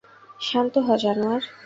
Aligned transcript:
শান্ত 0.41 0.73
হ 0.85 0.87
জানোয়ার। 1.03 1.43